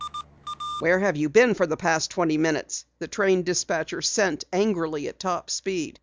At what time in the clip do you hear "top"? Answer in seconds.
5.19-5.51